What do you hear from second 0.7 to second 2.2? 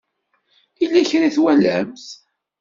Yella kra i twalamt?